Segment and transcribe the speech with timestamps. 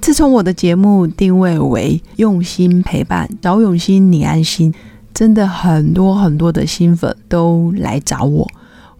[0.00, 4.72] 自从我的节目定位为用心陪伴，找永心你安心，
[5.12, 8.48] 真的很多很多的新粉都来找我，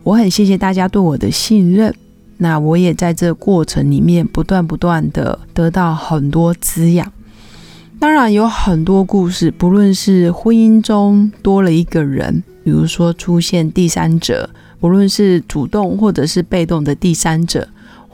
[0.03, 1.95] 我很谢谢大家对我的信任。
[2.37, 7.11] 那我也在这过程里面不断不断的得到很多滋养。
[7.99, 17.67] 当然有很多故事，不论是婚姻中多了一个人，比如说出现第三者，不论是主动或者是被动的第三者。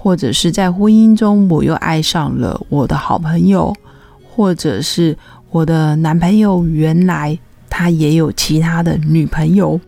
[0.06, 3.74] 或者是在婚姻中，我又爱上了我的好朋友，
[4.22, 5.18] 或者是
[5.50, 7.36] 我的男朋友，原来
[7.68, 9.80] 他也有其他的女朋友，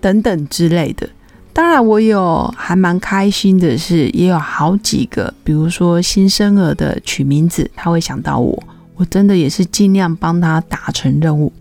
[0.00, 1.06] 等等之类的。
[1.52, 8.62] 当然，我有还蛮开心的是，也有好几个，比如说新生儿的取名字，他会想到我，
[8.96, 11.52] 我真的也是尽量帮他达成任务。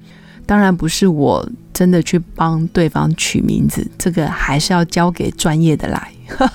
[0.46, 6.10] 当然，不是我真的去帮对方取名字，这个还是要交给专业的来。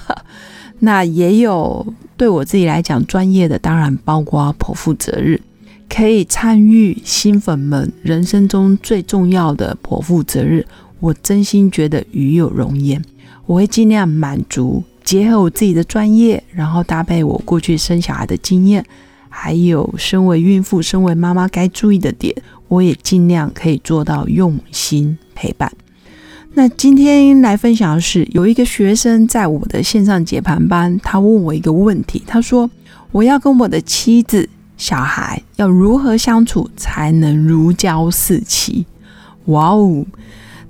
[0.81, 1.87] 那也有
[2.17, 5.41] 对我自己来讲专业的，当然包括剖腹择日，
[5.89, 10.67] 可以参与新粉们人生中最重要的剖腹择日，
[11.01, 13.03] 我真心觉得与有荣焉。
[13.47, 18.85] 我会尽量满足，结合我自己的专业，然后搭配我过去生小孩的经验，
[19.29, 22.35] 还有身为孕妇、身为妈妈该注意的点，
[22.69, 25.71] 我也尽量可以做到用心陪伴。
[26.57, 32.71] 那今天来分享的是，有一个学生在我的线上解盘班，他问我一个问题，他说
[33.11, 38.87] ：“我要跟我的妻子、小孩要如何相处才能如胶似漆？”
[39.47, 40.07] 哇哦，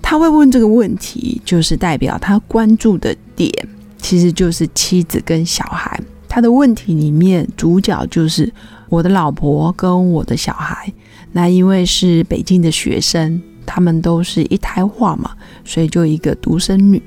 [0.00, 3.52] 他会问这个问题，就是代表他关注的点
[3.98, 6.00] 其实就是妻子跟小孩。
[6.26, 8.50] 他的问题里面主角就是
[8.88, 10.90] 我的老婆跟我的小孩。
[11.32, 13.42] 那因为是北京的学生。
[13.66, 15.30] 他们都是一胎化嘛，
[15.64, 17.02] 所以就一个独生女。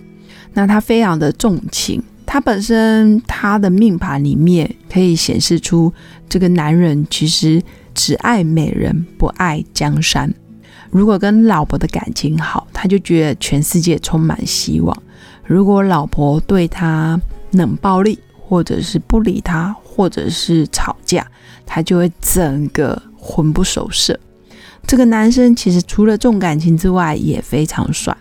[0.53, 5.94] 那她非常的重情，她本身她的命盘里面可以显示出
[6.28, 7.62] 这个男人其实
[7.94, 10.34] 只爱美人不爱江山。
[10.90, 14.95] 如果跟老婆的感情好，他就觉得全世界充满希望；
[15.45, 17.19] 如果老婆对他
[17.51, 21.28] 冷暴力，或者是不理他，或者是吵架，
[21.66, 24.18] 他就会整个魂不守舍。
[24.88, 28.16] 这个男生其实除了重感情之外，也非常帅。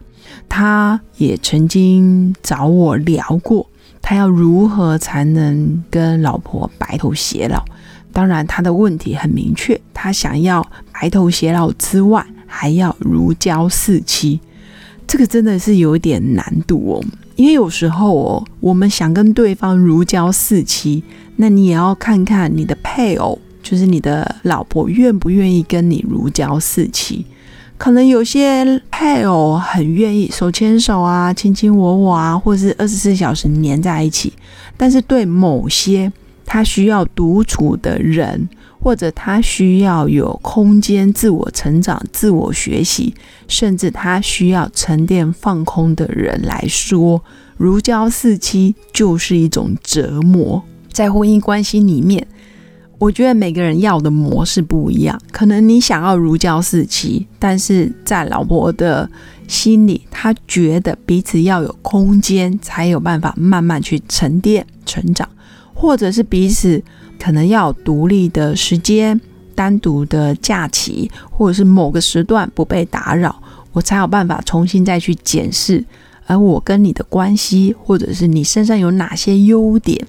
[0.49, 3.65] 他也曾经找我聊过，
[4.03, 7.65] 他要如何才能跟老婆白头偕老？
[8.12, 14.41] 当然，他的问题很明确，他想要白头偕老之外，还要如胶似漆。
[15.06, 17.04] 这个真的是有点难度哦，
[17.37, 21.04] 因为有时候哦，我们想跟对方如胶似漆，
[21.37, 23.38] 那你也要看看你的配偶。
[23.69, 27.27] 就是你的老婆愿不愿意跟你如胶似漆？
[27.77, 34.32] 可能有些配偶很愿意手牵手啊、卿卿我我啊，或是二十四小时黏在一起。
[34.77, 36.12] 但是对某些
[36.44, 38.49] 他需要独处的人，
[38.81, 43.12] 或者他需要有空间自我成长、自我学习，
[43.48, 47.21] 甚至他需要沉淀放空的人来说，
[47.56, 50.62] 如胶似漆就是一种折磨。
[50.93, 52.25] 在婚姻关系里面。
[52.98, 59.08] 我觉得每个人要的模式不一样，可能你想要如胶似漆，但是在老婆的
[59.46, 65.28] 心里，她觉得彼此要有空间，才有办法慢慢去沉淀成长，
[65.74, 66.82] 或者是彼此
[67.18, 69.20] 可能要独立的时间、
[69.54, 73.36] 单独的假期，或者是某个时段不被打扰，
[73.72, 75.84] 我才有办法重新再去检视，
[76.26, 80.06] 而我跟你的关系，或者是你身上有哪些优点。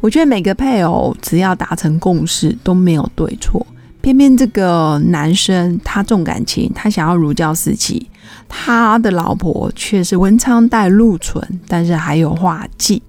[0.00, 3.66] 我觉得每个配偶只要达成共识都没有对错，
[4.00, 8.06] 偏偏这个男生他重感情，他想要如胶似漆，
[8.48, 13.02] 他的老婆却是文昌带禄存，但是还有画忌。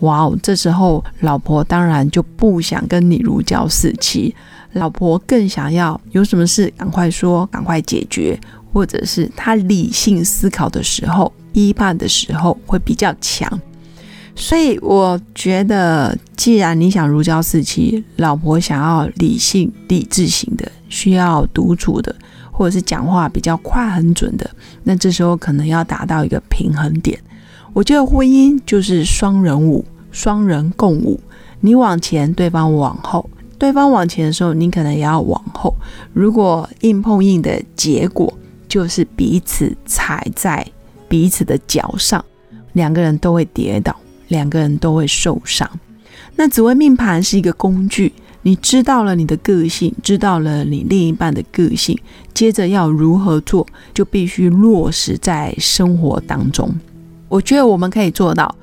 [0.00, 4.34] 哇哦，这时候老婆当然就不想跟你如胶似漆，
[4.72, 8.40] 老婆更想要有什么事赶快说，赶快解决，
[8.72, 13.60] 或者是他理性思考的时候，批判的时候会比较强。
[14.40, 22.16] 所以我觉得，既然你想如胶似漆，老婆想要理性、理智型的，需要独处的，
[22.50, 24.50] 或者是讲话比较快、很准的，
[24.82, 27.20] 那这时候可能要达到一个平衡点。
[27.74, 31.20] 我觉得婚姻就是双人舞，双人共舞，
[31.60, 33.22] 你往前，对方往后；
[33.58, 35.76] 对方往前的时候，你可能也要往后。
[36.14, 38.32] 如果硬碰硬的结果，
[38.66, 40.66] 就是彼此踩在
[41.08, 42.24] 彼此的脚上，
[42.72, 43.94] 两个人都会跌倒，
[44.30, 45.70] 两个人都会受伤。
[46.34, 48.12] 那紫微命盘是一个工具，
[48.42, 51.98] 你知道了你的个性，知道了你另一半的个性，
[52.32, 56.74] 接着要如何做，就必须落实在生活当中。
[57.28, 58.56] 我觉得我们可以做到。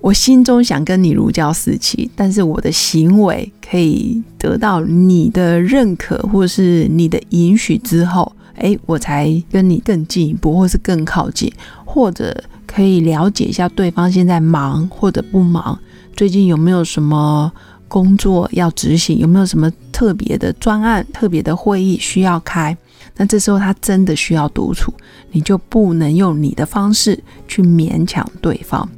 [0.00, 11.52] 我心中想跟你如胶似漆，但是我的行为可以得到你的认可或是你的允许之后，诶，我才跟你更进一步，或是更靠近，
[11.84, 12.34] 或者
[12.66, 15.78] 可以了解一下对方现在忙或者不忙，
[16.16, 17.52] 最近有没有什么
[17.88, 22.76] 工作要执行，有没有什么特别的专案、特别的会议需要开。
[23.16, 24.92] 那这时候他真的需要独处，
[25.32, 28.88] 你就不能用你的方式去勉强对方。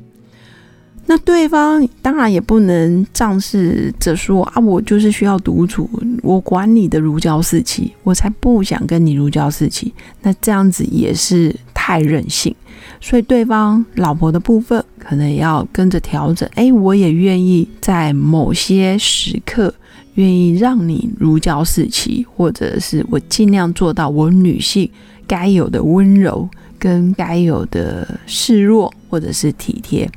[1.05, 5.91] 那对方当然也不能仗势着说啊，我就是需要独处，
[6.23, 9.93] 我管你的如胶似漆，我才不想跟你如胶似漆。
[10.23, 12.55] 那这样子也是太任性，
[13.01, 16.49] 所以对方老婆的部分可能也要跟着调整。
[16.55, 19.75] 哎，我也愿意在某些时刻
[20.15, 24.89] 愿意让你如胶似漆，或者是我尽量做到我女性
[25.27, 26.49] 该有的温柔
[26.79, 30.09] 跟该有的示弱或者是体贴。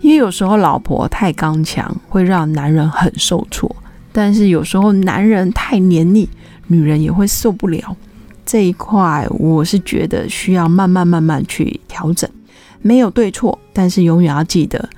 [0.00, 3.68] 因为有时候老婆太刚强，会让男人很受挫；
[4.12, 6.28] 但是有时候男人太黏腻，
[6.68, 7.96] 女人也会受不了。
[8.46, 12.28] 这一块我是觉得需要慢慢慢慢去调整，
[12.82, 14.88] 没有对错，但是永远要记得，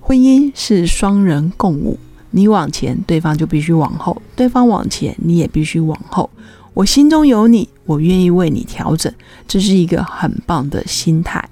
[0.00, 1.98] 婚姻是双人共舞，
[2.30, 6.28] 你往前，对方就必须往后；对方往前，你也必须往后。
[6.74, 9.12] 我心中有你，我愿意为你调整，
[9.48, 11.42] 这是一个很棒的心态。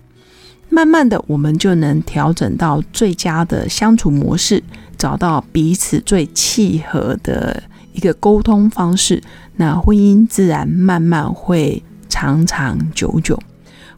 [0.73, 4.63] 慢慢的，我们就能调整到最佳的相处模式，
[4.97, 7.61] 找到彼此最契合的
[7.93, 9.21] 一个沟通方式。
[9.57, 13.39] 那婚姻自然慢慢会长长久久。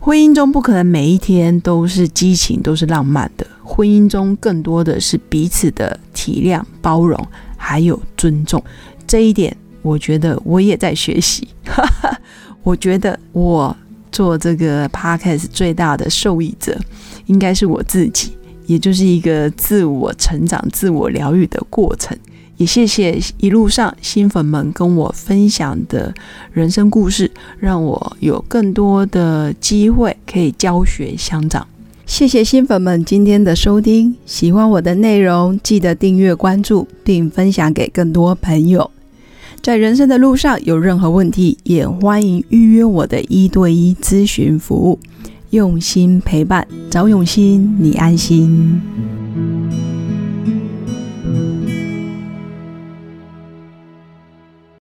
[0.01, 3.47] 婚姻中不可能每一天都是激情，都是浪漫的。
[3.63, 7.23] 婚姻中更多的是彼此的体谅、包容，
[7.57, 8.61] 还有尊重。
[9.07, 11.47] 这一点，我觉得我也在学习。
[12.65, 13.77] 我觉得我。
[14.13, 16.79] 做这个 podcast 最大的受益者
[17.27, 18.33] 应该是我自己，
[18.67, 22.17] 也就是一个自我成长、自我疗愈的过程。
[22.59, 26.15] 也谢谢一路上新粉们跟我分享的
[26.53, 27.29] 人生故事，
[27.59, 31.67] 让我有更多的机会可以教学相长。
[32.07, 38.89] 谢谢新粉们今天的收听，喜欢我的内容，记得订阅、关注并分享给更多朋友。
[39.63, 44.99] 在人生的路上有任何问题，也欢迎预约我的一对一咨询服务。
[45.51, 48.83] 用心陪伴，找永新，你安心。